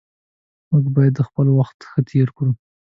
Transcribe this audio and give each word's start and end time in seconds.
موږ 0.69 0.85
باید 0.95 1.25
خپل 1.27 1.47
وخت 1.59 1.77
ښه 1.89 1.99
تیر 2.09 2.27
کړو 2.35 2.51